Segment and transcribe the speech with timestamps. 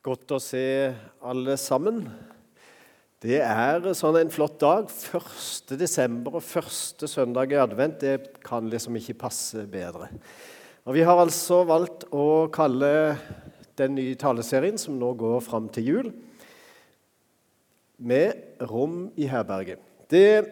[0.00, 0.64] Godt å se
[1.28, 1.98] alle sammen.
[3.20, 4.86] Det er sånn en flott dag.
[4.88, 5.74] 1.
[5.76, 7.98] desember og første søndag i advent.
[8.00, 10.08] Det kan liksom ikke passe bedre.
[10.88, 13.18] Og Vi har altså valgt å kalle
[13.76, 16.08] den nye taleserien, som nå går fram til jul,
[18.00, 19.84] med 'Rom i herberget'.
[20.08, 20.48] Det,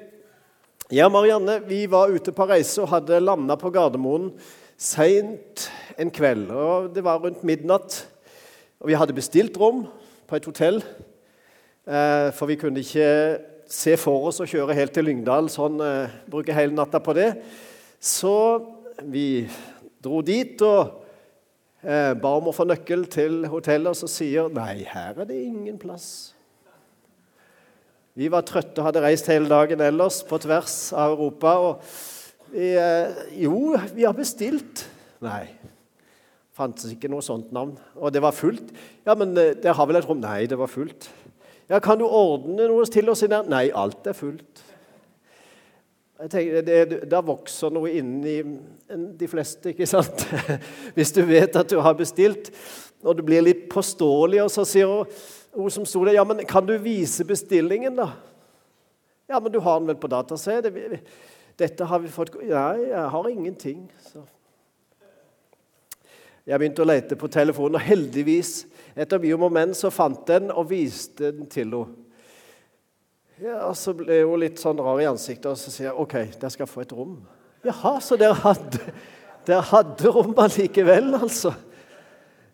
[0.93, 4.29] jeg og Marianne vi var ute på reise og hadde landa på Gardermoen
[4.77, 6.51] seint en kveld.
[6.51, 8.05] og Det var rundt midnatt.
[8.79, 9.87] Og vi hadde bestilt rom
[10.29, 10.79] på et hotell,
[11.89, 13.09] eh, for vi kunne ikke
[13.69, 17.43] se for oss å kjøre helt til Lyngdal, sånn, eh, bruke hele natta på det.
[17.99, 18.63] Så
[19.03, 19.49] vi
[20.01, 21.03] dro dit og
[21.83, 25.41] eh, ba om å få nøkkel til hotellet, og så sier nei, her er det
[25.43, 26.35] ingen plass.
[28.15, 31.59] Vi var trøtte og hadde reist hele dagen ellers på tvers av Europa.
[31.59, 31.83] og
[32.51, 32.75] vi,
[33.43, 34.87] Jo, vi har bestilt.
[35.23, 35.49] Nei,
[36.59, 37.77] fantes ikke noe sånt navn.
[37.97, 38.73] Og det var fullt.
[39.07, 40.21] Ja, men det dere har vel et rom?
[40.23, 41.09] Nei, det var fullt.
[41.69, 43.23] Ja, Kan du ordne noe til oss?
[43.29, 43.47] Der?
[43.49, 44.65] Nei, alt er fullt.
[46.19, 48.41] Jeg tenker, det, Da vokser noe inni
[48.89, 50.25] de fleste, ikke sant?
[50.97, 52.51] Hvis du vet at du har bestilt,
[53.05, 54.91] og det blir litt påståelig, og så sier
[55.55, 58.09] hun som sto der, ja, men kan du vise bestillingen, da?
[59.29, 60.57] Ja, men du har den vel på data, se.
[61.59, 63.87] Dette har vi fått Nei, jeg har ingenting.
[64.09, 64.25] Så
[66.49, 68.63] jeg begynte å lete på telefonen, og heldigvis,
[68.97, 72.05] etter mye om og men, så fant jeg den og viste den til henne.
[73.39, 76.17] Ja, og Så ble hun litt sånn rar i ansiktet, og så sier jeg OK,
[76.41, 77.21] dere skal få et rom.
[77.63, 78.81] Jaha, så dere hadde,
[79.47, 81.53] dere hadde rom allikevel, altså?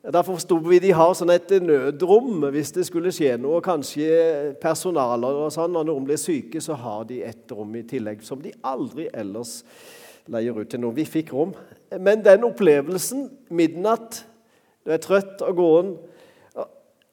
[0.04, 3.62] Derfor forsto vi de har sånn et nødrom hvis det skulle skje noe.
[3.64, 8.20] Kanskje personaler og sånn, når noen blir syke, så har de et rom i tillegg
[8.26, 9.62] som de aldri ellers
[10.28, 10.98] leier ut til noen.
[10.98, 11.54] Vi fikk rom.
[12.00, 14.24] Men den opplevelsen, midnatt,
[14.84, 15.94] du er trøtt og gåen,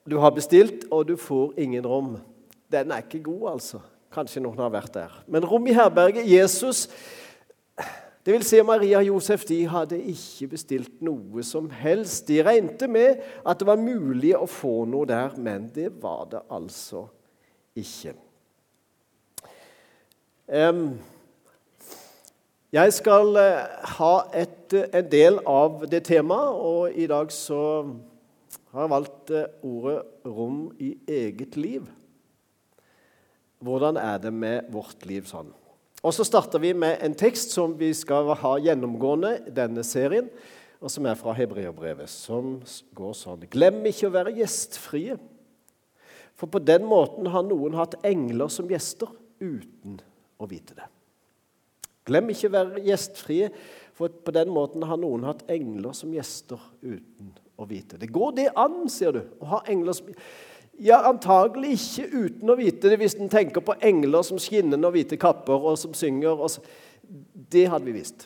[0.08, 2.16] du har bestilt, og du får ingen rom,
[2.72, 3.82] den er ikke god, altså.
[4.12, 5.12] Kanskje noen har vært der.
[5.30, 6.86] Men rom i herberget Jesus
[8.22, 12.28] det vil si Maria og Josef de hadde ikke bestilt noe som helst.
[12.28, 16.44] De regnet med at det var mulig å få noe der, men det var det
[16.46, 17.08] altså
[17.74, 18.14] ikke.
[20.46, 21.00] Um,
[22.72, 27.60] jeg skal eh, ha et, eh, en del av det temaet, og i dag så
[28.72, 31.90] har jeg valgt eh, ordet 'rom i eget liv'.
[33.60, 35.52] Hvordan er det med vårt liv sånn?
[36.02, 40.30] Og Så starter vi med en tekst som vi skal ha gjennomgående i denne serien,
[40.80, 42.62] og som er fra Hebreerbrevet, som
[42.94, 45.18] går sånn Glem ikke å være gjestfrie,
[46.34, 49.06] for på den måten har noen hatt engler som gjester
[49.38, 50.00] uten
[50.40, 50.88] å vite det.
[52.08, 53.50] Glem ikke å være gjestfrie,
[53.94, 58.08] for på den måten har noen hatt engler som gjester uten å vite det.
[58.10, 60.10] Går det an, sier du, å ha engler som
[60.82, 64.96] Ja, antagelig ikke uten å vite det, hvis en tenker på engler som skinnende og
[64.96, 66.32] hvite kapper, og som synger.
[66.32, 66.64] Og så.
[67.52, 68.24] Det hadde vi visst.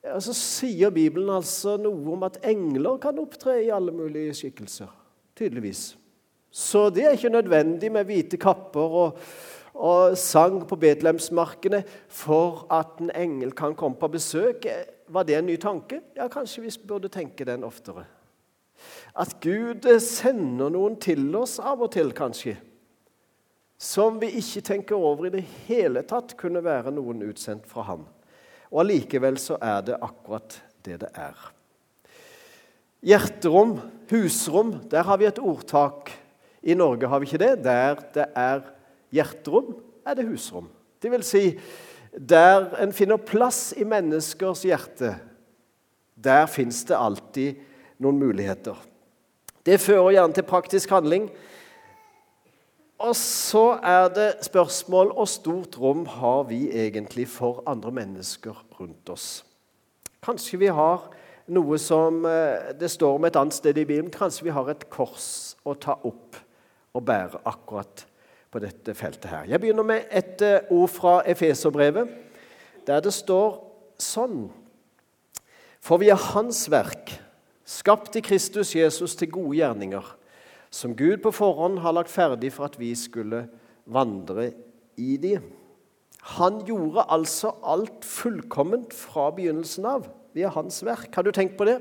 [0.00, 4.88] Ja, så sier Bibelen altså noe om at engler kan opptre i alle mulige skikkelser.
[5.36, 5.90] Tydeligvis.
[6.50, 9.20] Så det er ikke nødvendig med hvite kapper og
[9.80, 11.82] og sang på Betlehemsmarkene
[12.12, 14.66] for at en engel kan komme på besøk.
[15.08, 16.02] Var det en ny tanke?
[16.16, 18.04] Ja, kanskje vi burde tenke den oftere.
[19.16, 22.56] At Gud sender noen til oss av og til, kanskje,
[23.80, 28.04] som vi ikke tenker over i det hele tatt kunne være noen utsendt fra Han.
[28.70, 31.38] Og allikevel så er det akkurat det det er.
[33.00, 33.78] Hjerterom,
[34.10, 36.12] husrom, der har vi et ordtak.
[36.60, 37.54] I Norge har vi ikke det.
[37.64, 38.60] Der det er
[39.14, 39.74] hjerterom,
[40.06, 40.68] er det husrom.
[41.02, 41.44] Det vil si,
[42.12, 45.14] der en finner plass i menneskers hjerte,
[46.20, 47.60] der fins det alltid
[48.02, 48.76] noen muligheter.
[49.66, 51.30] Det fører gjerne til praktisk handling.
[53.00, 59.08] Og så er det spørsmål hvor stort rom har vi egentlig for andre mennesker rundt
[59.08, 59.44] oss.
[60.20, 61.06] Kanskje vi har
[61.48, 64.12] noe som eh, det står om et annet sted i Bibelen.
[64.12, 66.36] Kanskje vi har et kors å ta opp
[66.92, 68.04] og bære akkurat
[68.50, 69.48] på dette feltet her.
[69.48, 72.08] Jeg begynner med et eh, ord fra Efeserbrevet,
[72.86, 73.60] der det står
[74.00, 74.48] sånn
[75.80, 77.14] For vi er Hans verk,
[77.64, 80.04] skapt i Kristus Jesus til gode gjerninger,
[80.70, 83.46] som Gud på forhånd har lagt ferdig for at vi skulle
[83.90, 84.50] vandre
[85.00, 85.38] i de.
[86.36, 90.10] Han gjorde altså alt fullkomment fra begynnelsen av.
[90.36, 91.08] Vi er hans verk.
[91.14, 91.80] Har du tenkt på det?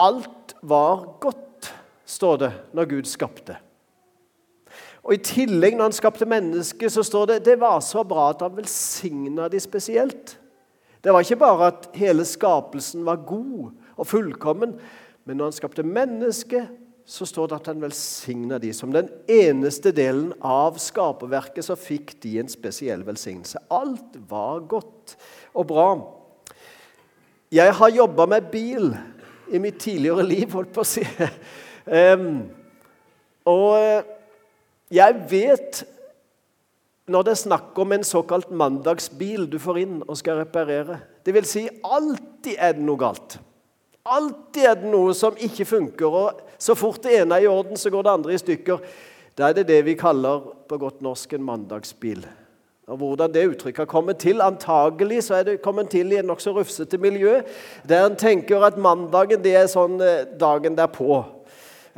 [0.00, 1.70] Alt var godt,
[2.04, 3.60] står det når Gud skapte.
[5.00, 8.44] Og I tillegg, når han skapte mennesket, så står det det var så bra at
[8.44, 10.36] han velsigna de spesielt.
[11.00, 14.80] Det var ikke bare at hele skapelsen var god og fullkommen,
[15.24, 16.68] Men når han skapte mennesket,
[17.04, 18.72] så står det at han velsigna de.
[18.72, 23.60] Som den eneste delen av skaperverket så fikk de en spesiell velsignelse.
[23.70, 25.16] Alt var godt
[25.54, 25.90] og bra.
[27.52, 28.92] Jeg har jobba med bil
[29.52, 31.06] i mitt tidligere liv, holdt på å si.
[31.90, 32.44] Um,
[33.48, 34.19] og eh,
[34.90, 35.82] jeg vet
[37.10, 41.00] når det er snakk om en såkalt mandagsbil du får inn og skal reparere.
[41.26, 43.38] Det vil si, alltid er det noe galt.
[44.10, 46.06] Alltid er det noe som ikke funker.
[46.06, 48.84] og Så fort det ene er i orden, så går det andre i stykker.
[49.38, 52.22] Da er det det vi kaller på godt norsk en mandagsbil.
[52.90, 56.26] Og Hvordan det uttrykket har kommet til Antagelig så er det kommet til i et
[56.26, 57.40] nokså rufsete miljø,
[57.86, 61.20] der en tenker at mandagen det er sånn eh, dagen derpå.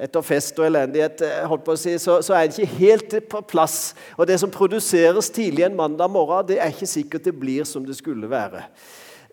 [0.01, 3.17] Etter fest og elendighet eh, holdt på å si, så, så er det ikke helt
[3.29, 3.93] på plass.
[4.17, 7.85] Og Det som produseres tidlig en mandag morgen, det er ikke sikkert det blir som
[7.85, 8.65] det skulle være.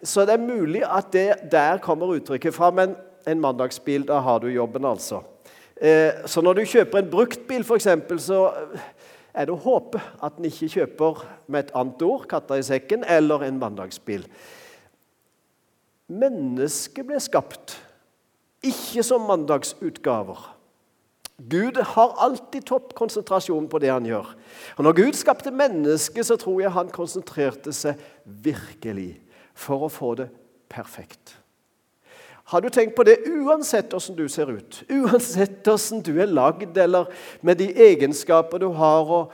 [0.04, 2.72] Så det er mulig at det der kommer uttrykket fra.
[2.76, 2.96] Men
[3.28, 5.22] en mandagsbil, da har du jobben, altså.
[5.80, 7.88] Eh, så når du kjøper en bruktbil, f.eks.,
[8.24, 8.46] så
[9.34, 13.06] er det å håpe at den ikke kjøper med et annet ord, 'katta i sekken',
[13.08, 14.26] eller en mandagsbil.
[16.10, 17.78] Mennesket ble skapt,
[18.66, 20.56] ikke som mandagsutgaver.
[21.40, 24.34] Gud har alltid topp konsentrasjon på det han gjør.
[24.76, 29.14] Og når Gud skapte mennesket, så tror jeg han konsentrerte seg virkelig
[29.56, 30.28] for å få det
[30.72, 31.38] perfekt.
[32.50, 36.78] Har du tenkt på det uansett hvordan du ser ut, uansett hvordan du er lagd,
[36.82, 37.12] eller
[37.46, 39.32] med de egenskaper du har, og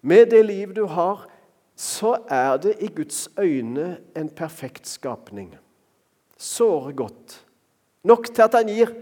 [0.00, 1.26] med det liv du har,
[1.76, 5.52] så er det i Guds øyne en perfekt skapning.
[6.40, 7.42] Såre godt.
[8.06, 8.92] Nok til at han gir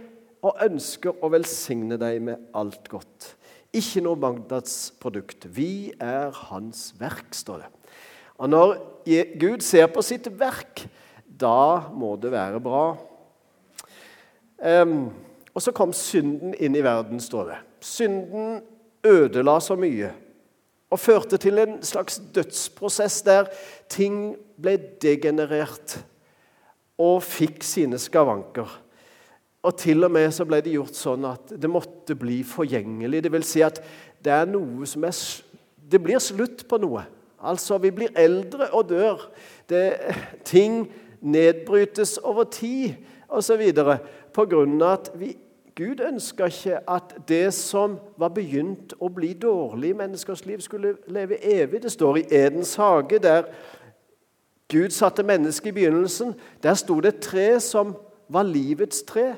[0.42, 3.34] og ønsker å velsigne deg med alt godt.
[3.74, 5.46] Ikke noe mandagsprodukt.
[5.54, 7.70] Vi er hans verk, står det.
[8.38, 8.74] Og når
[9.38, 10.86] Gud ser på sitt verk,
[11.26, 12.84] da må det være bra.
[14.58, 15.10] Um,
[15.54, 17.58] og så kom synden inn i verden, står det.
[17.84, 18.60] Synden
[19.06, 20.10] ødela så mye
[20.88, 23.50] og førte til en slags dødsprosess der
[23.92, 25.98] ting ble degenerert
[26.98, 28.70] og fikk sine skavanker.
[29.62, 33.24] Og til og med så ble det gjort sånn at det måtte bli forgjengelig.
[33.24, 33.80] Det vil si at
[34.22, 35.14] det er noe som er
[35.88, 37.06] Det blir slutt på noe.
[37.40, 39.30] Altså, vi blir eldre og dør.
[39.68, 39.96] Det,
[40.44, 42.94] ting nedbrytes over tid
[43.28, 43.62] osv.
[43.78, 45.36] Av at vi,
[45.74, 50.96] Gud ønska ikke at det som var begynt å bli dårlig i menneskers liv, skulle
[51.06, 51.82] leve evig.
[51.82, 53.48] Det står i Edens hage, der
[54.68, 56.34] Gud satte mennesket i begynnelsen.
[56.62, 57.94] Der sto det et tre som
[58.28, 59.36] var livets tre.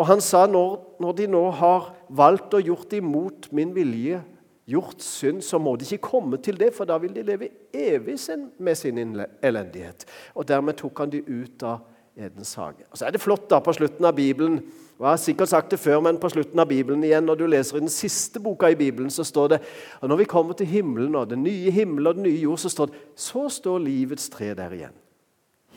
[0.00, 4.22] Og han sa når, når de nå har valgt og gjort imot min vilje,
[4.70, 8.16] gjort synd, så må de ikke komme til det, for da vil de leve evig
[8.58, 9.00] med sin
[9.42, 10.06] elendighet.
[10.34, 11.82] Og Dermed tok han de ut av
[12.16, 12.86] Edens hage.
[12.90, 14.62] Og Så er det flott da på slutten av Bibelen
[15.00, 17.46] og Jeg har sikkert sagt det før, men på slutten av Bibelen igjen, når du
[17.48, 19.58] leser i den siste boka i Bibelen, så står det
[20.00, 22.68] og når vi kommer til himmelen og den nye himmelen og den nye jord, så
[22.68, 24.92] står det så står livets tre der igjen.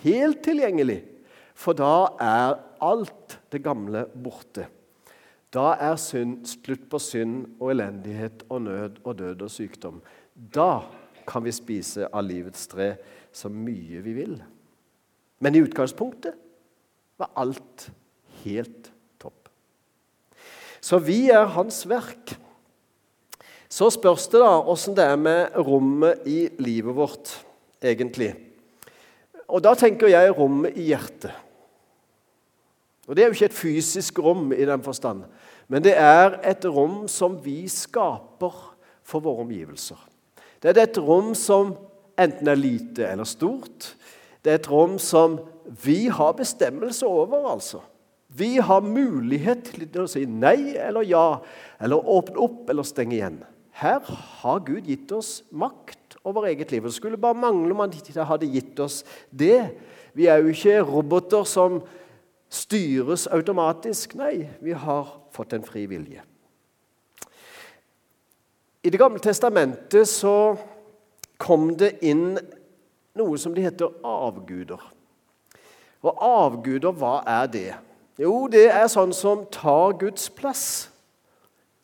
[0.04, 1.06] Helt tilgjengelig.
[1.56, 4.68] For da er alt det gamle borte.
[5.54, 10.00] Da er synd, slutt på synd og elendighet og nød og død og sykdom.
[10.34, 10.84] Da
[11.30, 12.96] kan vi spise av livets tre
[13.34, 14.38] så mye vi vil.
[15.44, 16.38] Men i utgangspunktet
[17.22, 17.90] var alt
[18.44, 18.90] helt
[19.22, 19.50] topp.
[20.82, 22.36] Så vi er hans verk.
[23.70, 27.32] Så spørs det da åssen det er med rommet i livet vårt,
[27.82, 28.34] egentlig.
[29.50, 31.34] Og da tenker jeg rommet i hjertet.
[33.08, 35.24] Og Det er jo ikke et fysisk rom i den forstand,
[35.68, 38.54] men det er et rom som vi skaper
[39.04, 40.00] for våre omgivelser.
[40.64, 41.74] Det er et rom som
[42.20, 43.96] enten er lite eller stort.
[44.44, 45.40] Det er et rom som
[45.84, 47.82] vi har bestemmelse over, altså.
[48.34, 51.40] Vi har mulighet til å si nei eller ja,
[51.84, 53.42] eller åpne opp eller stenge igjen.
[53.78, 54.00] Her
[54.42, 56.86] har Gud gitt oss makt over eget liv.
[56.86, 59.76] Det skulle bare mangle om han ikke hadde gitt oss det.
[60.18, 61.82] Vi er jo ikke roboter som
[62.54, 64.16] styres automatisk.
[64.20, 66.22] Nei, vi har fått en fri vilje.
[68.84, 70.58] I Det gamle testamentet så
[71.40, 72.36] kom det inn
[73.18, 74.82] noe som de heter avguder.
[76.04, 77.70] Og avguder, hva er det?
[78.20, 80.66] Jo, det er sånn som tar Guds plass.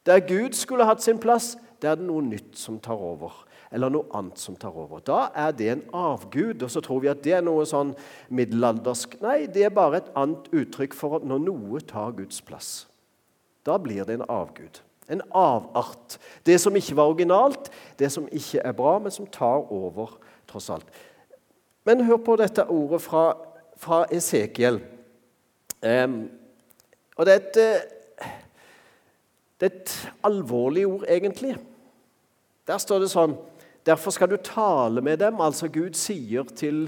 [0.05, 3.91] Der Gud skulle hatt sin plass, der er det noe nytt som tar over eller
[3.93, 5.01] noe annet som tar over.
[5.05, 7.91] Da er det en avgud, og så tror vi at det er noe sånn
[8.33, 9.19] middelaldersk.
[9.21, 12.71] Nei, det er bare et annet uttrykk for at når noe tar Guds plass.
[13.67, 14.81] Da blir det en avgud.
[15.09, 16.17] En avart.
[16.45, 17.69] Det som ikke var originalt,
[18.01, 20.17] det som ikke er bra, men som tar over,
[20.49, 20.89] tross alt.
[21.85, 23.29] Men hør på dette ordet fra,
[23.77, 24.81] fra Esekiel.
[25.79, 26.27] Um,
[27.19, 28.27] Og det er et, eh,
[29.59, 31.57] det er et alvorlig ord, egentlig.
[32.67, 33.33] Der står det sånn
[33.89, 36.85] Derfor skal du tale med dem, altså Gud sier til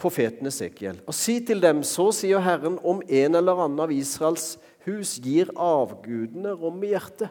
[0.00, 1.02] profeten Esekiel.
[1.06, 5.52] Og si til dem, så sier Herren, om en eller annen av Israels hus gir
[5.60, 7.30] avgudene rom i hjertet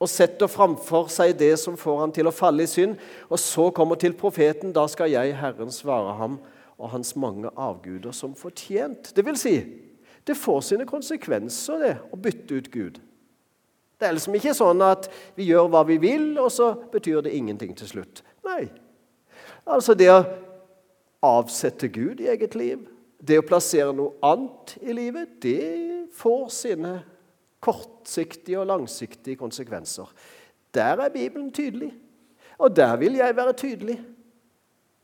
[0.00, 2.96] og setter framfor seg det som får han til å falle i synd,
[3.28, 6.38] og så kommer til profeten, da skal jeg, Herren, svare ham
[6.80, 9.12] og hans mange avguder som fortjent.
[9.12, 9.58] Det vil si,
[10.24, 13.00] det får sine konsekvenser, det, å bytte ut Gud.
[14.00, 17.34] Det er liksom ikke sånn at vi gjør hva vi vil, og så betyr det
[17.36, 18.22] ingenting til slutt.
[18.48, 18.70] Nei.
[19.68, 20.22] Altså det å
[21.28, 22.86] avsette Gud i eget liv,
[23.20, 26.94] det å plassere noe annet i livet, det får sine
[27.60, 30.08] kortsiktige og langsiktige konsekvenser.
[30.72, 31.90] Der er Bibelen tydelig,
[32.56, 33.98] og der vil jeg være tydelig.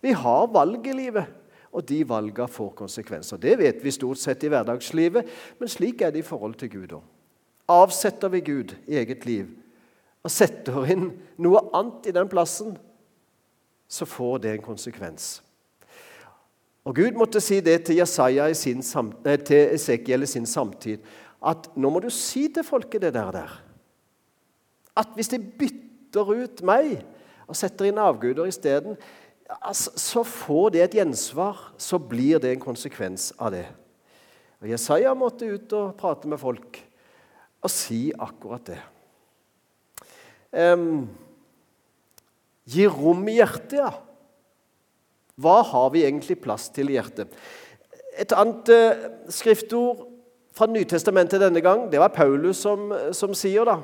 [0.00, 1.28] Vi har valg i livet,
[1.68, 3.36] og de valgene får konsekvenser.
[3.36, 5.28] Det vet vi stort sett i hverdagslivet,
[5.60, 7.04] men slik er det i forhold til Gud òg.
[7.68, 9.48] Avsetter vi Gud i eget liv
[10.26, 12.72] og setter inn noe annet i den plassen,
[13.86, 15.26] så får det en konsekvens.
[16.86, 18.82] Og Gud måtte si det til, Jesaja i sin,
[19.24, 20.98] eh, til Esekiel i sin samtid
[21.46, 23.62] at nå må du si til folket det der, der.
[24.96, 27.04] At hvis de bytter ut meg
[27.46, 28.96] og setter inn avguder isteden,
[29.74, 31.74] så får det et gjensvar.
[31.78, 33.66] Så blir det en konsekvens av det.
[34.62, 36.80] Og Jesaja måtte ut og prate med folk
[37.66, 38.80] og si akkurat det.
[40.56, 41.06] Um,
[42.66, 43.92] gi rom i hjertet, ja.
[45.36, 47.34] Hva har vi egentlig plass til i hjertet?
[48.16, 50.06] Et annet uh, skriftord
[50.56, 51.90] fra Nytestamentet denne gang.
[51.92, 53.80] Det var Paulus som, som sier da.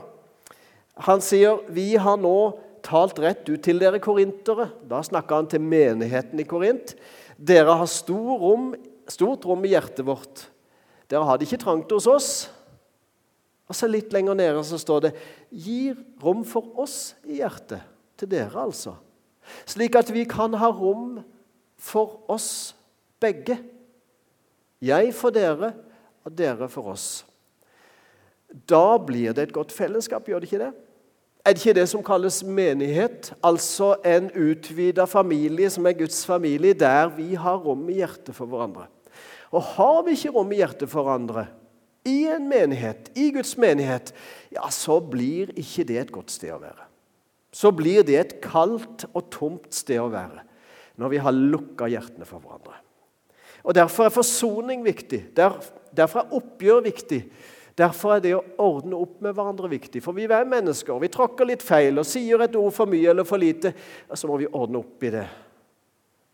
[1.05, 2.37] Han sier vi har nå
[2.85, 4.71] talt rett ut til dere korintere.
[4.89, 6.95] Da snakker han til menigheten i Korint.
[7.37, 8.73] Dere har stor rom,
[9.11, 10.47] stort rom i hjertet vårt.
[11.11, 12.31] Dere har det ikke trangt hos oss.
[13.69, 15.13] Og så Litt lenger nede så står det
[15.51, 17.81] 'gir rom for oss i hjertet'.
[18.17, 18.95] Til dere, altså.
[19.67, 21.23] Slik at vi kan ha rom
[21.79, 22.77] for oss
[23.21, 23.59] begge.
[24.83, 25.73] Jeg for dere
[26.25, 27.25] og dere for oss.
[28.69, 30.73] Da blir det et godt fellesskap, gjør det ikke det?
[31.45, 33.33] Er det ikke det som kalles menighet?
[33.43, 38.47] Altså en utvida familie som er Guds familie, der vi har rom i hjertet for
[38.47, 38.87] hverandre.
[39.51, 41.49] Og har vi ikke rom i hjertet for hverandre
[42.09, 44.13] i en menighet, i Guds menighet,
[44.51, 46.89] ja, så blir ikke det et godt sted å være.
[47.53, 50.49] Så blir det et kaldt og tomt sted å være
[51.01, 52.77] når vi har lukka hjertene for hverandre.
[53.63, 55.23] Og Derfor er forsoning viktig.
[55.37, 57.23] Derfor er oppgjør viktig.
[57.79, 60.03] Derfor er det å ordne opp med hverandre viktig.
[60.05, 60.99] For vi er mennesker.
[61.01, 63.73] Vi tråkker litt feil og sier et ord for mye eller for lite.
[64.11, 65.25] Og så må vi ordne opp i det.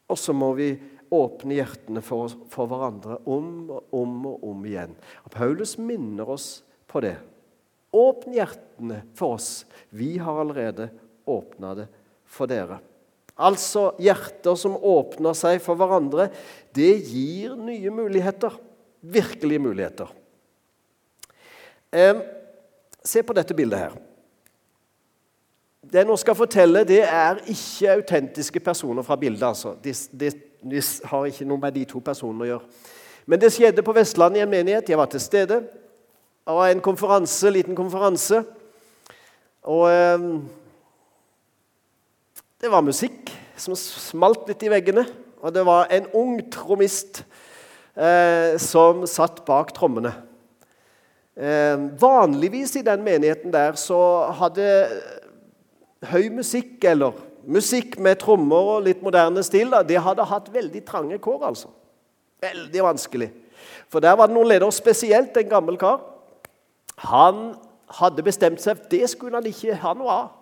[0.08, 0.72] Og så må vi
[1.15, 4.95] åpne hjertene for, for hverandre om og om og om igjen.
[5.25, 6.49] Og Paulus minner oss
[6.91, 7.17] på det.
[7.95, 9.65] Åpne hjertene for oss.
[9.91, 10.91] Vi har allerede
[11.29, 11.88] åpna det
[12.29, 12.81] for dere.
[13.38, 16.29] Altså hjerter som åpner seg for hverandre.
[16.75, 18.57] Det gir nye muligheter.
[19.00, 20.11] Virkelige muligheter.
[21.95, 22.19] Eh,
[23.05, 23.95] se på dette bildet her.
[25.88, 29.47] Det jeg nå skal fortelle, det er ikke autentiske personer fra bildet.
[29.47, 29.73] altså.
[29.85, 30.30] De, de,
[30.71, 32.85] de, har ikke noe med de to personene å gjøre.
[33.28, 34.88] Men det skjedde på Vestlandet i en menighet.
[34.88, 35.62] Jeg var til stede.
[36.45, 38.42] Det var en konferanse, liten konferanse.
[39.68, 40.28] Og eh,
[42.61, 45.07] det var musikk som smalt litt i veggene.
[45.40, 47.23] Og det var en ung trommist
[47.97, 50.12] eh, som satt bak trommene.
[51.38, 54.00] Eh, vanligvis i den menigheten der så
[54.40, 54.68] hadde
[56.07, 57.17] høy musikk, eller
[57.49, 61.47] musikk med trommer og litt moderne stil, da, det hadde hatt veldig trange kår.
[61.50, 61.73] altså.
[62.43, 63.31] Veldig vanskelig.
[63.90, 66.02] For der var det noen ledere, spesielt en gammel kar.
[67.09, 67.57] Han
[67.99, 70.35] hadde bestemt seg det skulle han ikke ha noe av.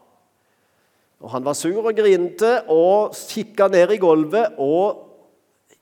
[1.22, 4.58] Og Han var sur og grinete og kikka ned i gulvet.
[4.58, 5.06] og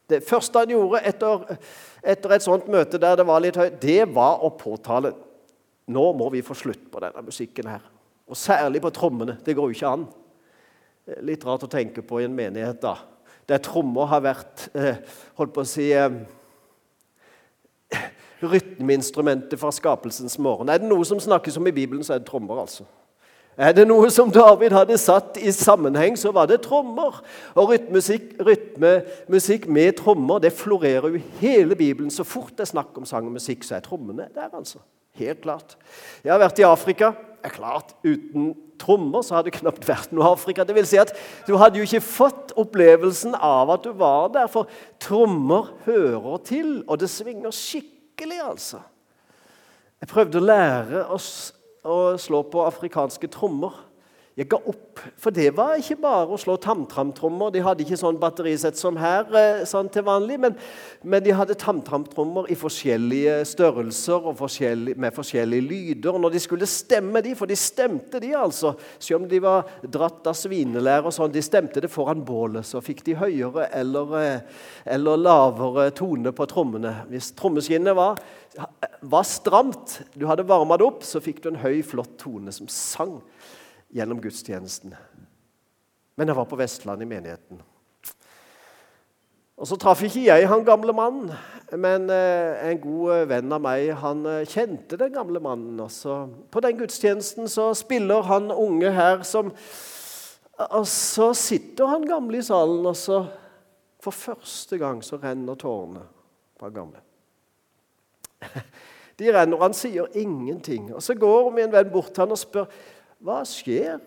[0.09, 1.57] Det første han gjorde etter,
[2.03, 5.15] etter, et sånt møte der det var litt høyt, det var å påtale
[5.87, 7.83] nå må vi få slutt på denne musikken her.
[8.31, 9.39] Og særlig på trommene.
[9.45, 10.07] Det går jo ikke an.
[11.27, 12.97] Litt rart å tenke på i en menighet da,
[13.45, 15.03] der trommer har vært eh,
[15.37, 16.15] holdt på å si eh,
[18.41, 20.71] rytmeinstrumentet fra skapelsens morgen.
[20.73, 22.63] Er det noe som snakkes om i Bibelen, så er det trommer.
[22.63, 22.87] altså.
[23.55, 27.21] Er det noe som David hadde satt i sammenheng, så var det trommer.
[27.55, 32.11] Og rytmemusikk, rytmemusikk med trommer det florerer jo hele Bibelen.
[32.11, 34.51] Så fort det er snakk om sang og musikk, så er trommene der.
[34.51, 34.83] altså.
[35.15, 35.77] Helt klart.
[36.25, 37.13] Jeg har vært i Afrika.
[37.45, 40.65] Er klart, Uten trommer så hadde det knapt vært noe Afrika.
[40.65, 41.13] Det vil si at
[41.47, 44.71] Du hadde jo ikke fått opplevelsen av at du var der, for
[45.03, 48.83] trommer hører til, og det svinger skikkelig, altså.
[50.01, 51.29] Jeg prøvde å lære oss
[51.85, 53.77] å slå på afrikanske trommer.
[54.35, 57.53] Jeg ga opp, for det var ikke bare å slå tamtramtrommer.
[57.55, 60.57] De hadde ikke sånn batterisett som her eh, sånn til vanlig, men,
[61.07, 66.19] men de hadde tamtramtrommer i forskjellige størrelser og forskjellige, med forskjellige lyder.
[66.19, 70.27] Når de skulle stemme de, for de stemte de altså, selv om de var dratt
[70.27, 74.67] av svinelære og sånn, de stemte det foran bålet, så fikk de høyere eller, eh,
[74.97, 76.97] eller lavere tone på trommene.
[77.13, 78.19] Hvis trommeskinnet var,
[78.99, 82.67] var stramt, du hadde varma det opp, så fikk du en høy, flott tone som
[82.67, 83.21] sang
[83.95, 84.95] gjennom gudstjenesten.
[86.15, 87.63] Men jeg var på Vestland i menigheten.
[89.55, 91.31] Og Så traff ikke jeg han gamle mannen,
[91.79, 95.79] men eh, en god eh, venn av meg han eh, kjente den gamle mannen.
[95.81, 96.25] Også.
[96.51, 99.53] På den gudstjenesten så spiller han unge her som
[100.55, 103.25] Og så sitter han gamle i salen, og så
[104.03, 106.03] for første gang så renner tårene
[106.61, 107.01] han gamle.
[109.19, 110.95] De renner, og han sier ingenting.
[110.95, 112.67] Og Så går min venn bort til han og spør
[113.25, 113.99] hva skjer?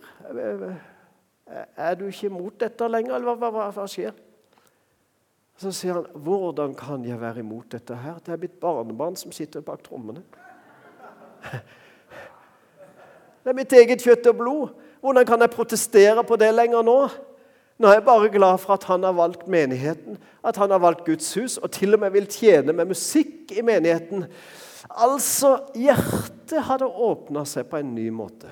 [1.78, 4.14] Er du ikke imot dette lenger, eller hva, hva, hva skjer?
[5.58, 9.32] Så sier han, 'Hvordan kan jeg være imot dette her?' Det er mitt barnebarn som
[9.32, 10.22] sitter bak trommene.
[13.44, 14.70] Det er mitt eget kjøtt og blod.
[15.02, 17.08] Hvordan kan jeg protestere på det lenger nå?
[17.80, 21.06] Nå er jeg bare glad for at han har valgt menigheten, at han har valgt
[21.06, 24.26] Guds hus, og til og med vil tjene med musikk i menigheten.
[24.90, 28.50] Altså, hjertet hadde åpna seg på en ny måte.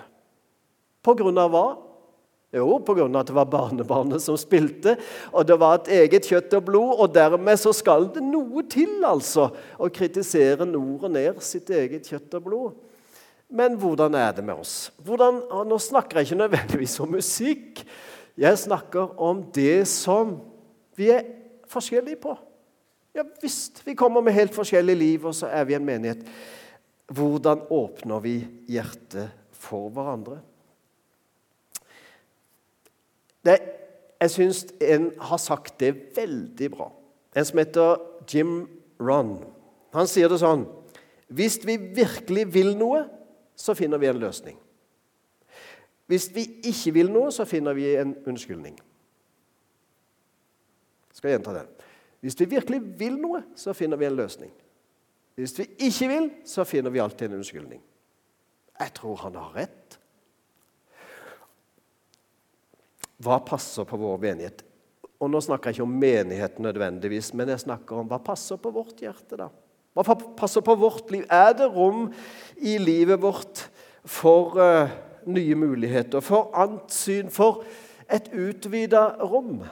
[1.05, 1.67] På grunn av hva?
[2.55, 4.93] Jo, av at det var barnebarnet som spilte,
[5.35, 6.93] og det var et eget kjøtt og blod.
[7.03, 12.07] Og dermed så skal det noe til, altså, å kritisere nord og ned sitt eget
[12.07, 12.77] kjøtt og blod.
[13.51, 14.89] Men hvordan er det med oss?
[15.03, 17.83] Hvordan, nå snakker jeg ikke nødvendigvis om musikk.
[18.39, 20.37] Jeg snakker om det som
[20.95, 21.27] vi er
[21.71, 22.37] forskjellige på.
[23.15, 26.23] Ja visst, vi kommer med helt forskjellig liv, og så er vi en menighet.
[27.11, 28.39] Hvordan åpner vi
[28.71, 30.41] hjertet for hverandre?
[33.45, 33.59] Det,
[34.21, 36.89] jeg syns en har sagt det veldig bra.
[37.35, 38.55] En som heter Jim
[38.99, 39.37] Ron.
[39.95, 40.65] Han sier det sånn
[41.27, 43.05] Hvis vi virkelig vil noe,
[43.55, 44.57] så finner vi en løsning.
[46.05, 48.75] Hvis vi ikke vil noe, så finner vi en unnskyldning.
[51.09, 51.71] Jeg skal gjenta den.
[52.21, 54.51] Hvis vi virkelig vil noe, så finner vi en løsning.
[55.35, 57.81] Hvis vi ikke vil, så finner vi alltid en unnskyldning.
[58.79, 59.84] Jeg tror han har rett.
[63.23, 64.63] Hva passer på vår menighet?
[65.21, 68.71] Og Nå snakker jeg ikke om menigheten nødvendigvis, men jeg snakker om hva passer på
[68.75, 69.37] vårt hjerte.
[69.39, 69.49] da?
[69.95, 71.23] Hva passer på vårt liv?
[71.31, 72.09] Er det rom
[72.57, 73.69] i livet vårt
[74.03, 74.91] for uh,
[75.25, 77.63] nye muligheter, for annet syn, for
[78.11, 79.63] et utvida rom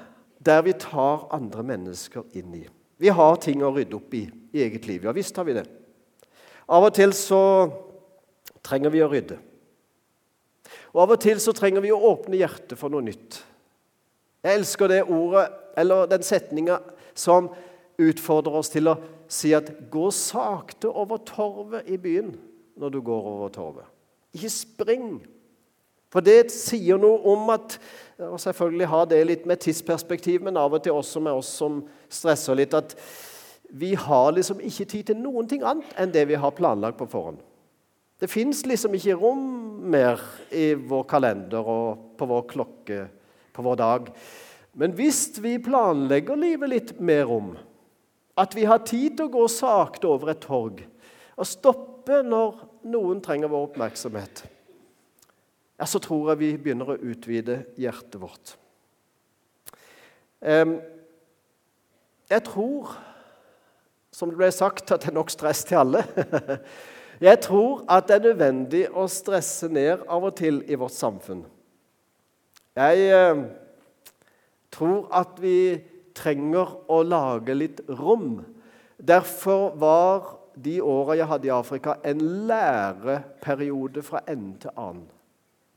[0.44, 2.64] der vi tar andre mennesker inn i?
[2.98, 5.04] Vi har ting å rydde opp i i eget liv.
[5.04, 5.66] Ja visst har vi det.
[6.70, 7.42] Av og til så
[8.64, 9.40] trenger vi å rydde.
[10.94, 13.40] Og Av og til så trenger vi å åpne hjertet for noe nytt.
[14.44, 15.48] Jeg elsker det ordet,
[15.80, 16.78] eller den setninga
[17.18, 17.50] som
[18.02, 22.38] utfordrer oss til å si at 'gå sakte over torvet i byen'
[22.78, 23.86] når du går over torvet.
[24.34, 25.28] Ikke spring.
[26.12, 27.80] For det sier noe om at
[28.20, 31.84] Og selvfølgelig har det litt med tidsperspektiv, men av og til også med oss som
[32.10, 32.96] stresser litt, at
[33.70, 37.10] vi har liksom ikke tid til noen ting annet enn det vi har planlagt på
[37.10, 37.38] forhånd.
[38.24, 39.40] Det fins liksom ikke rom
[39.92, 40.22] mer
[40.56, 43.00] i vår kalender og på vår klokke
[43.52, 44.08] på vår dag.
[44.80, 47.50] Men hvis vi planlegger livet litt mer om,
[48.40, 50.80] at vi har tid til å gå sakte over et torg
[51.36, 52.64] og stoppe når
[52.96, 54.46] noen trenger vår oppmerksomhet,
[55.76, 58.56] ja, så tror jeg vi begynner å utvide hjertet vårt.
[62.32, 62.96] Jeg tror,
[64.16, 66.08] som det ble sagt, at det er nok stress til alle.
[67.22, 71.44] Jeg tror at det er nødvendig å stresse ned av og til i vårt samfunn.
[72.74, 73.44] Jeg eh,
[74.74, 75.58] tror at vi
[76.18, 78.40] trenger å lage litt rom.
[78.98, 85.08] Derfor var de åra jeg hadde i Afrika, en læreperiode fra ende til annen.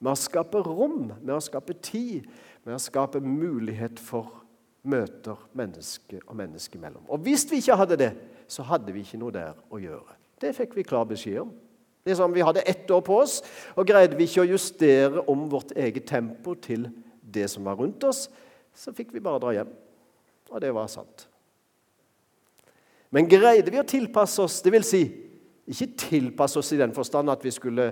[0.00, 2.26] Med å skape rom, med å skape tid,
[2.66, 4.42] med å skape mulighet for
[4.86, 7.06] møter menneske og menneske imellom.
[7.08, 8.12] Og hvis vi ikke hadde det,
[8.48, 10.16] så hadde vi ikke noe der å gjøre.
[10.40, 11.52] Det fikk vi klar beskjed om.
[12.06, 13.40] Liksom, vi hadde ett år på oss,
[13.74, 16.86] og greide vi ikke å justere om vårt eget tempo til
[17.20, 18.28] det som var rundt oss,
[18.76, 19.72] så fikk vi bare dra hjem.
[20.52, 21.24] Og det var sant.
[23.10, 25.02] Men greide vi å tilpasse oss, det vil si
[25.66, 27.88] ikke tilpasse oss i den forstand at vi skulle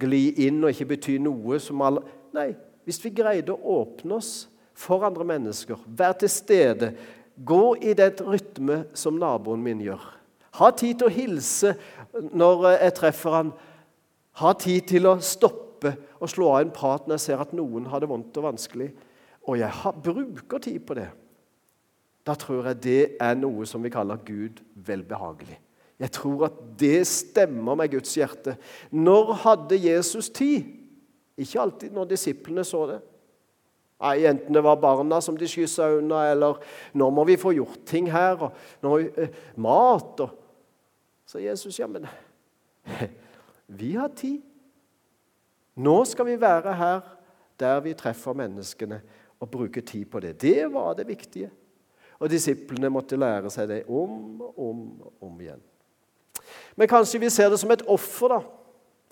[0.00, 2.02] gli inn og ikke bety noe som alle
[2.32, 2.54] Nei,
[2.88, 4.30] hvis vi greide å åpne oss
[4.72, 6.88] for andre mennesker, være til stede,
[7.36, 10.06] gå i det rytme som naboen min gjør
[10.58, 11.74] ha tid til å hilse
[12.36, 13.52] når jeg treffer han,
[14.40, 17.88] ha tid til å stoppe og slå av en prat når jeg ser at noen
[17.90, 18.90] har det vondt og vanskelig.
[19.48, 21.08] Og jeg har, bruker tid på det.
[22.22, 25.58] Da tror jeg det er noe som vi kaller Gud velbehagelig.
[26.02, 28.56] Jeg tror at det stemmer med Guds hjerte.
[28.90, 30.68] Når hadde Jesus tid?
[31.38, 33.00] Ikke alltid når disiplene så det.
[34.02, 36.58] Nei, Enten det var barna som de skyssa unna, eller
[36.94, 40.30] 'nå må vi få gjort ting her', og nå, eh, mat og
[41.32, 42.06] Så Jesus, ja, men
[43.66, 44.42] vi har tid.
[45.80, 47.06] Nå skal vi være her
[47.60, 48.98] der vi treffer menneskene,
[49.40, 50.36] og bruke tid på det.
[50.42, 51.48] Det var det viktige.
[52.20, 54.82] Og disiplene måtte lære seg det om og om,
[55.24, 55.62] om igjen.
[56.76, 58.38] Men kanskje vi ser det som et offer da,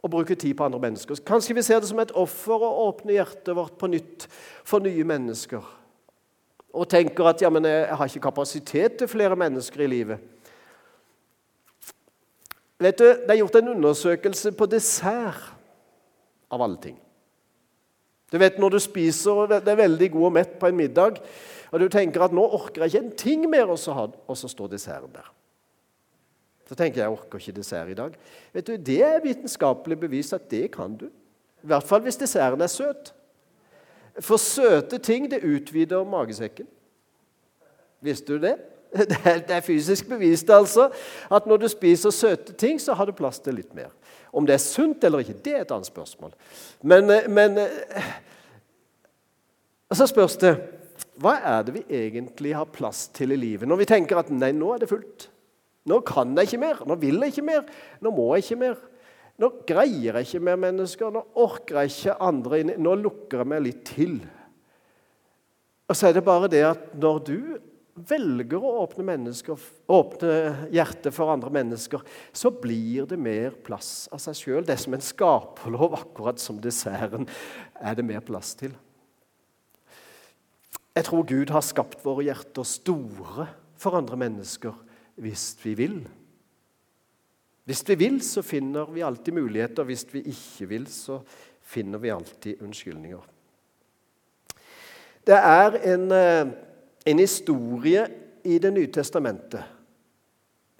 [0.00, 1.18] å bruke tid på andre mennesker.
[1.26, 4.28] Kanskje vi ser det som et offer å åpne hjertet vårt på nytt
[4.62, 5.64] for nye mennesker.
[6.70, 10.30] Og tenker at ja, men jeg har ikke kapasitet til flere mennesker i livet.
[12.80, 15.52] Vet du, Det er gjort en undersøkelse på dessert,
[16.50, 16.96] av alle ting.
[18.32, 21.20] Du vet Når du spiser og det er veldig god og mett på en middag,
[21.70, 24.36] og du tenker at 'nå orker jeg ikke en ting mer', og så, har, og
[24.36, 25.30] så står desserten der.
[26.68, 28.14] Så tenker jeg jeg orker ikke dessert i dag.
[28.52, 31.06] Vet du, Det er vitenskapelig bevist at det kan du.
[31.06, 33.12] I hvert fall hvis desserten er søt.
[34.20, 36.66] For søte ting det utvider magesekken.
[38.00, 38.56] Visste du det?
[39.10, 40.88] Det er fysisk bevist altså,
[41.30, 43.92] at når du spiser søte ting, så har du plass til litt mer.
[44.32, 46.34] Om det er sunt eller ikke, det er et annet spørsmål.
[46.82, 48.12] Men, eh, men eh,
[49.94, 50.54] så spørs det
[51.20, 53.68] hva er det vi egentlig har plass til i livet?
[53.68, 55.26] Når vi tenker at nei, nå er det fullt.
[55.90, 56.80] Nå kan jeg ikke mer.
[56.88, 57.66] Nå vil jeg ikke mer.
[58.00, 58.78] Nå må jeg ikke mer.
[59.40, 61.12] Nå greier jeg ikke mer mennesker.
[61.12, 62.72] Nå orker jeg ikke andre inn.
[62.80, 64.14] Nå lukker jeg meg litt til.
[65.90, 67.36] Og så er det bare det at når du
[68.08, 69.16] velger å åpne,
[69.90, 70.34] åpne
[70.72, 74.62] hjertet for andre mennesker, så blir det mer plass av seg sjøl.
[74.66, 77.28] Det er som en skaperlov, akkurat som desserten
[77.80, 78.72] er det mer plass til.
[80.96, 83.46] Jeg tror Gud har skapt våre hjerter store
[83.80, 84.74] for andre mennesker
[85.20, 86.00] hvis vi vil.
[87.68, 89.86] Hvis vi vil, så finner vi alltid muligheter.
[89.86, 91.20] Hvis vi ikke vil, så
[91.70, 93.22] finner vi alltid unnskyldninger.
[95.26, 96.52] Det er en, eh,
[97.04, 98.06] en historie
[98.42, 99.60] i Det nye testamentet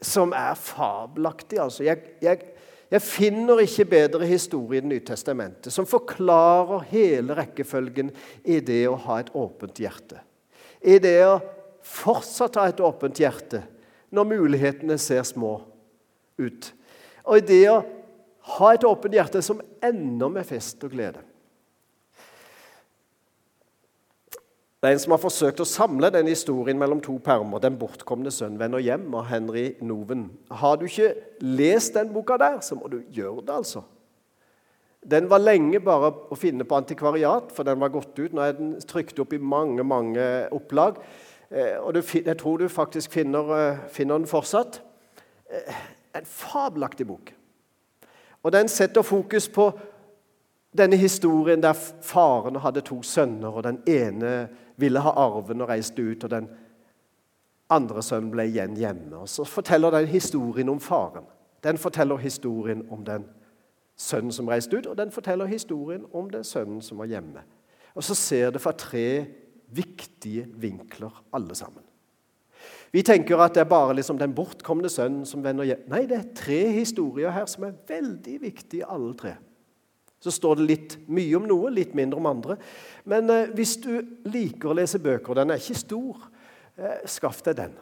[0.00, 1.58] som er fabelaktig.
[1.60, 2.40] Altså, jeg, jeg,
[2.90, 8.12] jeg finner ikke bedre historie i Det nye testamentet som forklarer hele rekkefølgen
[8.44, 10.22] i det å ha et åpent hjerte.
[10.80, 11.40] I det å
[11.84, 13.62] fortsatt ha et åpent hjerte
[14.10, 15.58] når mulighetene ser små
[16.40, 16.72] ut.
[17.28, 17.82] Og i det å
[18.56, 21.22] ha et åpent hjerte som ender med fest og glede.
[24.80, 27.58] Det er en som har forsøkt å samle den historien mellom to permer.
[27.60, 30.30] 'Den bortkomne sønn vender hjem' av Henry Noven.
[30.50, 33.82] Har du ikke lest den boka der, så må du gjøre det, altså.
[35.10, 38.32] Den var lenge bare å finne på antikvariat, for den var gått ut.
[38.32, 40.96] Nå er den trykt opp i mange mange opplag.
[41.50, 44.80] Eh, og jeg tror du faktisk finner, eh, finner den fortsatt.
[45.50, 45.74] Eh,
[46.14, 47.34] en fabelaktig bok.
[48.42, 49.72] Og den setter fokus på
[50.76, 54.48] denne historien der faren hadde to sønner, og den ene
[54.80, 56.48] ville ha arven og reiste ut, og den
[57.70, 59.22] andre sønnen ble igjen hjemme.
[59.22, 61.28] Og Så forteller den historien om faren.
[61.62, 63.26] Den forteller historien om den
[63.96, 67.44] sønnen som reiste ut, og den forteller historien om den sønnen som var hjemme.
[67.94, 69.26] Og Så ser det fra tre
[69.70, 71.84] viktige vinkler, alle sammen.
[72.92, 75.84] Vi tenker at det er bare liksom den bortkomne sønnen som vender hjem.
[75.88, 79.36] Nei, det er tre historier her som er veldig viktige, alle tre.
[80.20, 82.56] Så står det litt mye om noe, litt mindre om andre.
[83.08, 83.92] Men eh, hvis du
[84.28, 86.26] liker å lese bøker, og den er ikke stor,
[86.76, 87.78] eh, skaff deg den.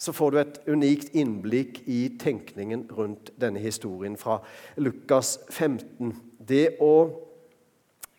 [0.00, 4.42] Så får du et unikt innblikk i tenkningen rundt denne historien fra
[4.76, 6.12] Lukas 15.
[6.36, 6.94] Det å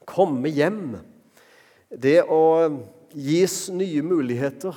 [0.10, 0.98] komme hjem,
[1.90, 2.44] det å
[3.14, 4.76] gis nye muligheter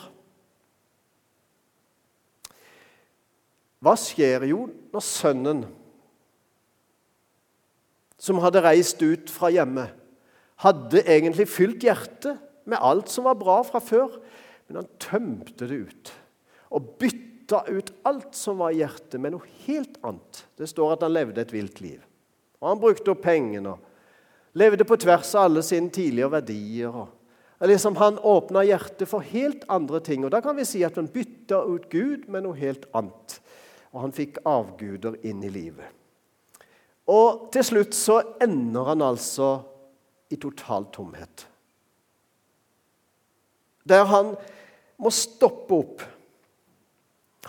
[3.80, 5.62] Hva skjer jo når sønnen
[8.20, 9.86] som hadde reist ut fra hjemme,
[10.60, 12.36] hadde egentlig fylt hjertet
[12.68, 14.18] med alt som var bra fra før,
[14.68, 16.10] men han tømte det ut.
[16.76, 20.44] Og bytta ut alt som var i hjertet, med noe helt annet.
[20.60, 22.02] Det står at han levde et vilt liv.
[22.60, 26.92] Og Han brukte opp pengene og levde på tvers av alle sine tidligere verdier.
[26.92, 30.24] og liksom Han åpna hjertet for helt andre ting.
[30.24, 33.40] Og Da kan vi si at han bytta ut Gud med noe helt annet.
[33.92, 35.99] Og han fikk avguder inn i livet.
[37.10, 39.50] Og til slutt så ender han altså
[40.30, 41.46] i total tomhet.
[43.88, 44.34] Der han
[45.00, 46.04] må stoppe opp.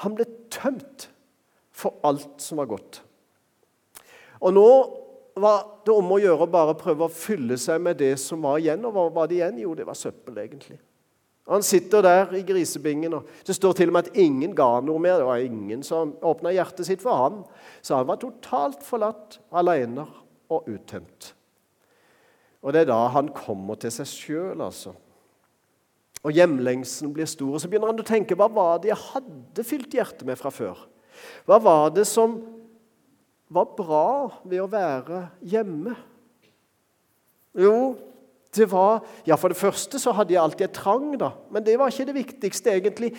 [0.01, 1.09] Han ble tømt
[1.75, 3.01] for alt som var godt.
[4.41, 4.69] Og nå
[5.41, 8.57] var det om å gjøre å bare prøve å fylle seg med det som var
[8.61, 8.81] igjen.
[8.87, 9.61] Og hva var det igjen?
[9.61, 10.79] Jo, det var søppel, egentlig.
[11.49, 15.01] Han sitter der i grisebingen, og det står til og med at ingen ga noe
[15.01, 15.17] mer.
[15.19, 17.39] Det var ingen som åpna hjertet sitt for ham.
[17.81, 20.05] Så han var totalt forlatt, alene
[20.51, 21.31] og uttømt.
[22.61, 24.93] Og det er da han kommer til seg sjøl, altså.
[26.21, 27.55] Og hjemlengselen blir stor.
[27.55, 30.53] Og så begynner han å tenke hva var det jeg hadde fylt hjertet med fra
[30.53, 30.85] før?
[31.49, 32.37] Hva var det som
[33.51, 35.97] var bra ved å være hjemme?
[37.57, 37.97] Jo,
[38.55, 41.31] det var Ja, for det første så hadde jeg alltid et trang, da.
[41.51, 43.13] Men det var ikke det viktigste, egentlig.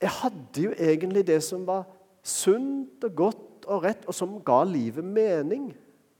[0.00, 1.86] Jeg hadde jo egentlig det som var
[2.24, 5.70] sunt og godt og rett, og som ga livet mening.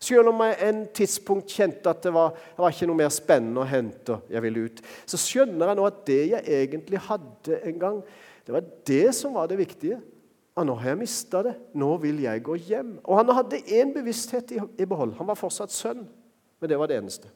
[0.01, 3.63] Selv om jeg en tidspunkt kjente at det var, det var ikke noe mer spennende
[3.63, 7.79] å hente, jeg ville ut, så skjønner jeg nå at det jeg egentlig hadde en
[7.81, 8.03] gang,
[8.45, 10.01] det var det som var det viktige.
[10.55, 11.55] Og nå har jeg mista det.
[11.75, 12.91] Nå vil jeg gå hjem.
[13.03, 15.17] Og han hadde én bevissthet i, behold.
[15.19, 16.05] Han var fortsatt sønn,
[16.61, 17.33] men det var det eneste.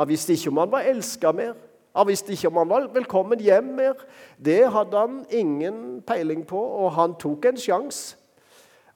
[0.00, 1.58] Han visste ikke om han var elska mer.
[1.96, 3.98] Han visste ikke om han var velkommen hjem mer.
[4.40, 8.16] Det hadde han ingen peiling på, og han tok en sjanse.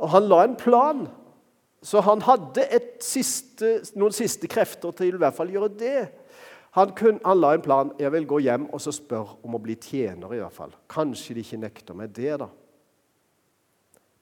[0.01, 1.05] Og han la en plan.
[1.85, 2.65] Så han hadde
[3.05, 6.07] siste, noen siste krefter til i hvert fall gjøre det.
[6.79, 7.93] Han, kun, han, la en plan.
[8.01, 10.33] Jeg vil gå hjem og så spørre om å bli tjener.
[10.33, 10.73] i hvert fall.
[10.91, 12.49] Kanskje de ikke nekter meg det, da.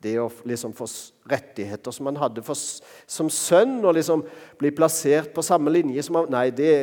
[0.02, 0.88] Det å liksom få
[1.30, 2.58] rettigheter som han hadde for,
[3.06, 4.24] som sønn, og liksom
[4.58, 6.74] bli plassert på samme linje som han Nei, det,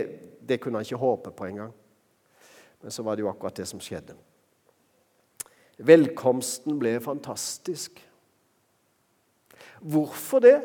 [0.47, 1.73] det kunne han ikke håpe på engang.
[2.79, 4.15] Men så var det jo akkurat det som skjedde.
[5.79, 7.99] Velkomsten ble fantastisk.
[9.79, 10.57] Hvorfor det?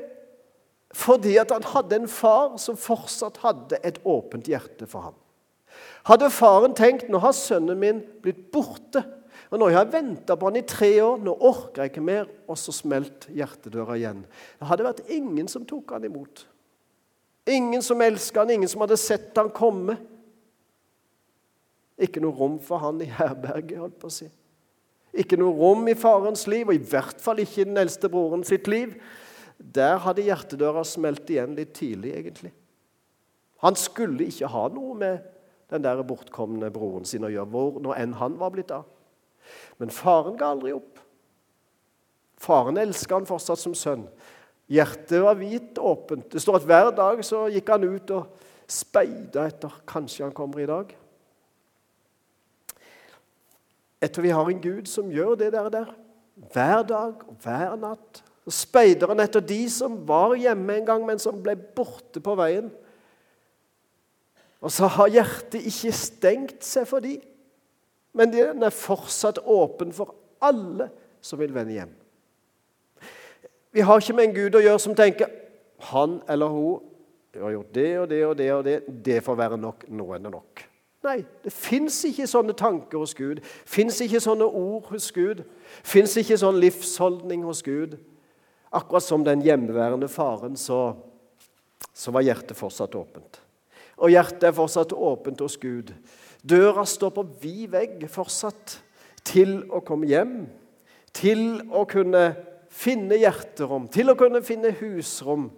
[0.94, 5.18] Fordi at han hadde en far som fortsatt hadde et åpent hjerte for ham.
[6.06, 9.02] Hadde faren tenkt nå har sønnen min blitt borte,
[9.54, 12.26] og nå har jeg venta på han i tre år, nå orker jeg ikke mer,
[12.50, 14.24] og så smelt hjertedøra igjen.
[14.58, 16.40] Det hadde vært ingen som tok han imot.
[17.54, 19.94] Ingen som elska han, ingen som hadde sett han komme.
[22.02, 24.26] Ikke noe rom for han i herberget, holdt på å si.
[25.22, 28.42] Ikke noe rom i farens liv, og i hvert fall ikke i den eldste broren
[28.48, 28.96] sitt liv.
[29.54, 32.50] Der hadde hjertedøra smelt igjen litt tidlig, egentlig.
[33.62, 35.30] Han skulle ikke ha noe med
[35.70, 38.90] den der bortkomne broren sin å gjøre, hvor når enn han var blitt av.
[39.80, 41.00] Men faren ga aldri opp.
[42.40, 44.04] Faren elska han fortsatt som sønn.
[44.70, 46.30] Hjertet var vidt åpent.
[46.33, 50.62] Det står at hver dag så gikk han ut og speida etter kanskje han kommer
[50.62, 50.94] i dag.
[54.04, 55.92] Etter vi har en Gud som gjør det der, der.
[56.52, 58.22] hver dag og hver natt.
[58.44, 62.35] Så speider han etter de som var hjemme en gang, men som ble borte på
[62.37, 62.68] veien.
[64.64, 67.18] Og så har hjertet ikke stengt seg for de,
[68.14, 70.88] men den er fortsatt åpen for alle
[71.24, 71.94] som vil vende hjem.
[73.74, 75.33] Vi har ikke med en Gud å gjøre som tenker
[75.90, 78.77] han eller hun har gjort det og det og det og det.
[79.05, 79.88] Det får være nok.
[79.90, 80.62] Nå er nok.
[81.05, 83.42] Nei, det fins ikke sånne tanker hos Gud.
[83.68, 85.42] Fins ikke sånne ord hos Gud.
[85.85, 87.98] Fins ikke sånn livsholdning hos Gud.
[88.74, 90.94] Akkurat som den hjemmeværende faren, så,
[91.92, 93.42] så var hjertet fortsatt åpent.
[94.00, 95.92] Og hjertet er fortsatt åpent hos Gud.
[96.44, 98.76] Døra står på vid vegg fortsatt
[99.24, 100.35] til å komme hjem,
[101.16, 102.35] til å kunne
[102.74, 105.48] finne hjerterom, til å kunne finne husrom.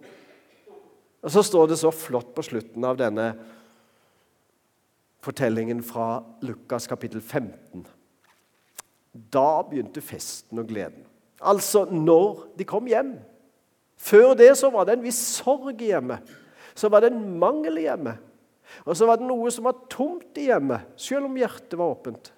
[1.23, 3.31] Og så står det så flott på slutten av denne
[5.25, 7.83] fortellingen fra Lukas kapittel 15.
[9.33, 11.03] Da begynte festen og gleden.
[11.41, 13.17] Altså når de kom hjem.
[13.97, 16.19] Før det så var det en viss sorg hjemme.
[16.77, 18.13] Så var det en mangel hjemme.
[18.85, 22.31] Og så var det noe som var tomt i hjemmet, selv om hjertet var åpent.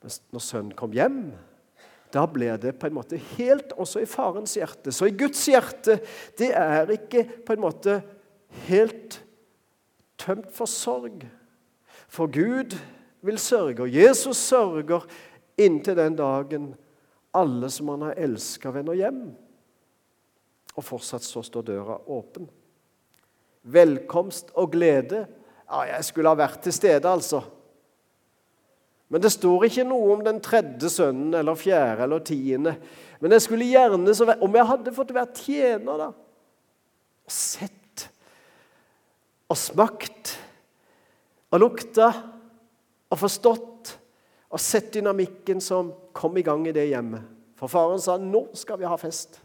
[0.00, 1.22] Men når sønnen kom hjem,
[2.10, 4.90] da ble det på en måte helt også i farens hjerte.
[4.94, 6.00] Så i Guds hjerte
[6.38, 8.00] det er ikke på en måte
[8.66, 9.20] helt
[10.20, 11.22] tømt for sorg.
[12.10, 12.74] For Gud
[13.22, 15.04] vil sørge, og Jesus sørger
[15.60, 16.72] inntil den dagen
[17.36, 19.20] alle som han har elska, vender hjem.
[20.74, 22.48] Og fortsatt så står døra åpen
[23.72, 25.24] velkomst og glede.
[25.70, 27.42] Ja, jeg skulle ha vært til stede, altså.
[29.10, 32.76] Men det står ikke noe om den tredje sønnen eller fjerde eller tiende.
[33.20, 36.10] Men jeg skulle gjerne, så om jeg hadde fått være tjener, da
[37.30, 38.06] og Sett
[39.50, 40.32] og smakt
[41.50, 42.08] og lukta
[43.10, 43.92] og forstått
[44.50, 47.22] og sett dynamikken som kom i gang i det hjemmet.
[47.58, 49.38] For faren sa nå skal vi ha fest.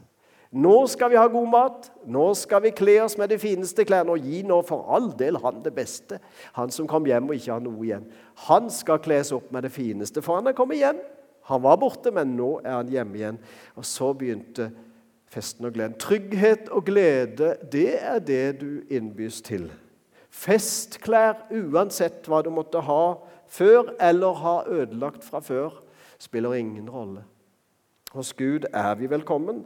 [0.56, 4.14] Nå skal vi ha god mat, nå skal vi kle oss med de fineste klærne.
[4.14, 6.20] Og gi nå for all del han det beste,
[6.56, 8.06] han som kom hjem og ikke har noe igjen.
[8.46, 11.02] Han skal kles opp med det fineste, for han er kommet hjem.
[11.50, 13.40] Han var borte, men nå er han hjemme igjen.
[13.76, 14.70] Og så begynte
[15.30, 15.98] festen og gleden.
[16.00, 19.68] Trygghet og glede, det er det du innbys til.
[20.32, 23.16] Festklær, uansett hva du måtte ha
[23.48, 25.82] før eller ha ødelagt fra før,
[26.18, 27.22] spiller ingen rolle.
[28.16, 29.64] Hos Gud er vi velkommen.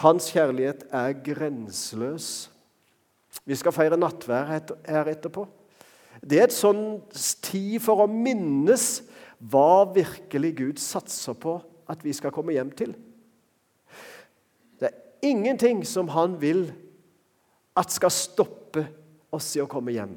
[0.00, 2.48] Hans kjærlighet er grenseløs.
[3.44, 5.44] Vi skal feire nattvær her etterpå.
[6.22, 7.02] Det er et sånn
[7.44, 9.02] tid for å minnes
[9.52, 11.58] hva virkelig Gud satser på
[11.90, 12.92] at vi skal komme hjem til.
[14.80, 16.68] Det er ingenting som han vil
[17.76, 18.84] at skal stoppe
[19.32, 20.14] oss i å komme hjem.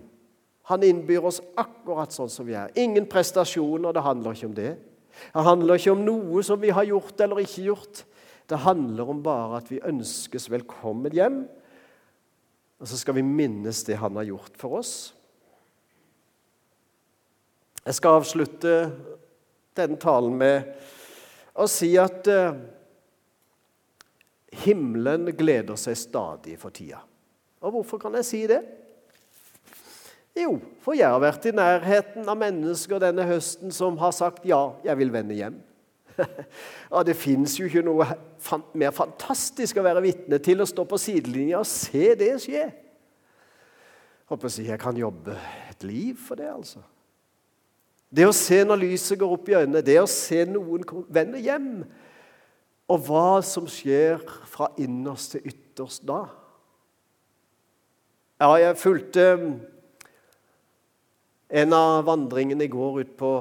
[0.69, 2.73] Han innbyr oss akkurat sånn som vi er.
[2.79, 4.73] Ingen prestasjoner, det handler ikke om det.
[5.31, 8.01] Det handler ikke om noe som vi har gjort eller ikke gjort.
[8.45, 11.43] Det handler om bare at vi ønskes velkommen hjem.
[12.81, 14.95] Og så skal vi minnes det han har gjort for oss.
[17.85, 18.75] Jeg skal avslutte
[19.77, 20.71] denne talen med
[21.55, 22.57] å si at uh,
[24.65, 27.03] himmelen gleder seg stadig for tida.
[27.65, 28.61] Og hvorfor kan jeg si det?
[30.35, 34.75] Jo, for jeg har vært i nærheten av mennesker denne høsten som har sagt ja,
[34.83, 35.61] jeg vil vende hjem.
[36.91, 38.07] ja, Det fins jo ikke noe
[38.77, 42.65] mer fantastisk å være vitne til å stå på sidelinja og se det skje.
[44.31, 45.35] Håper jeg, jeg kan jobbe
[45.69, 46.81] et liv for det, altså.
[48.15, 51.69] Det å se når lyset går opp i øynene, det å se noen vende hjem,
[52.85, 56.21] og hva som skjer fra innerst til ytterst da.
[58.39, 59.25] Ja, jeg fulgte
[61.49, 63.31] en av vandringene i går ut på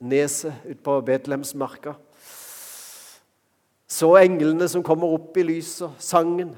[0.00, 1.94] neset, ut på Betlehemsmarka.
[3.88, 6.54] Så englene som kommer opp i lyset, sangen.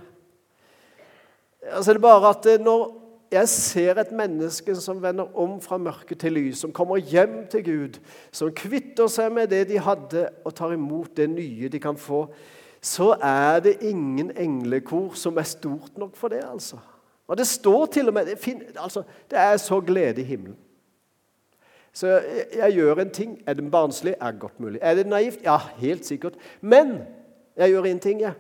[1.69, 2.95] Altså det er bare at Når
[3.31, 7.65] jeg ser et menneske som vender om fra mørke til lys, som kommer hjem til
[7.65, 7.99] Gud,
[8.33, 12.27] som kvitter seg med det de hadde, og tar imot det nye de kan få,
[12.81, 16.45] så er det ingen englekor som er stort nok for det.
[16.53, 16.79] altså.
[17.29, 20.57] Og det står til og med Det, finner, altså, det er så glede i himmelen.
[21.99, 23.33] Så jeg, jeg, gjør en ting.
[23.47, 24.15] Er det barnslig?
[24.21, 24.79] Er det godt mulig.
[24.83, 25.41] Er det naivt?
[25.43, 26.37] Ja, helt sikkert.
[26.61, 27.01] Men
[27.59, 28.37] jeg gjør én ting, jeg.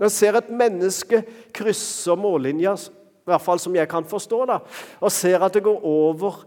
[0.00, 1.20] Når jeg ser et menneske
[1.52, 4.56] krysser mållinja, i hvert fall som jeg kan forstå, da,
[5.00, 6.40] og ser at det går over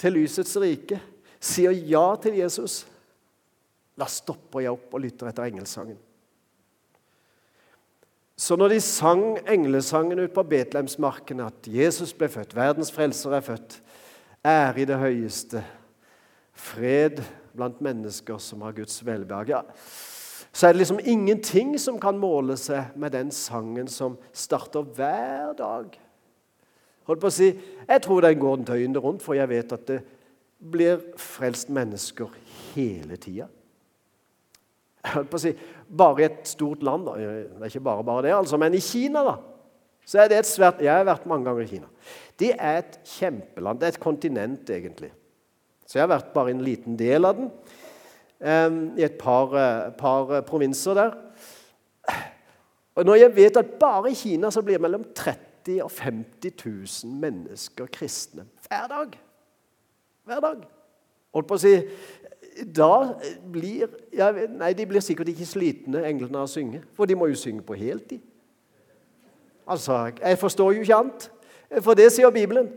[0.00, 0.96] til lysets rike,
[1.36, 2.86] sier ja til Jesus,
[4.00, 6.00] da stopper jeg opp og lytter etter engelsangen.
[8.40, 13.44] Så når de sang englesangen ut på Betlehemsmarken, at Jesus ble født, verdens frelser er
[13.44, 13.82] født,
[14.44, 15.62] ære i det høyeste,
[16.54, 17.22] fred
[17.54, 19.62] blant mennesker som har Guds velbehag ja,
[20.52, 25.56] Så er det liksom ingenting som kan måle seg med den sangen som starter hver
[25.58, 25.96] dag.
[27.08, 27.50] Holdt på å si,
[27.88, 30.00] Jeg tror den går døgnet rundt, for jeg vet at det
[30.58, 32.30] blir frelst mennesker
[32.74, 33.48] hele tida
[35.12, 35.54] holdt på å si,
[35.84, 37.14] Bare i et stort land da.
[37.20, 37.26] Det
[37.60, 39.34] er ikke bare bare det, altså, men i Kina da,
[40.04, 41.88] så er det et svært Jeg har vært mange ganger i Kina.
[42.38, 43.80] Det er et kjempeland.
[43.80, 45.10] Det er et kontinent, egentlig.
[45.86, 47.50] Så jeg har vært bare en liten del av den.
[48.44, 51.14] Um, I et par, uh, par uh, provinser der.
[52.94, 56.52] Og når jeg vet at bare i Kina så blir mellom 30 og 50
[57.04, 59.16] 000 mennesker kristne hver dag
[60.24, 60.60] Hver dag.
[61.34, 61.72] Holdt på å si,
[62.76, 63.16] da
[63.50, 66.84] blir ja, Nei, de blir sikkert ikke slitne, englene, av å synge.
[66.96, 68.22] For de må jo synge på heltid.
[69.66, 71.30] Altså, Jeg forstår jo ikke annet,
[71.80, 72.68] for det sier Bibelen.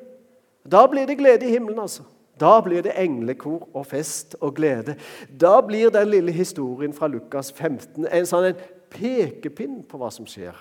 [0.71, 2.03] Da blir det glede i himmelen, altså.
[2.39, 4.95] Da blir det englekor og fest og glede.
[5.41, 8.59] Da blir den lille historien fra Lukas 15 en sånn en
[8.93, 10.53] pekepinn på hva som skjer.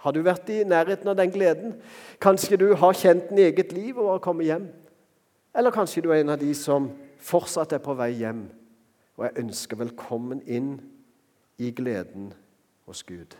[0.00, 1.74] Har du vært i nærheten av den gleden?
[2.20, 4.68] Kanskje du har kjent den i eget liv og har kommet hjem?
[5.56, 6.88] Eller kanskje du er en av de som
[7.20, 8.46] fortsatt er på vei hjem.
[9.18, 10.78] Og jeg ønsker velkommen inn
[11.60, 12.32] i gleden
[12.88, 13.36] hos Gud.